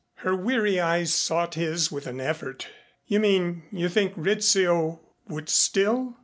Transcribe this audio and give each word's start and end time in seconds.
Her 0.25 0.35
weary 0.35 0.79
eyes 0.79 1.13
sought 1.13 1.53
his 1.53 1.91
with 1.91 2.07
an 2.07 2.19
effort. 2.19 2.67
"You 3.05 3.19
mean 3.19 3.65
you 3.71 3.87
think 3.87 4.13
Rizzio 4.17 4.99
would 5.27 5.47
still 5.47 6.17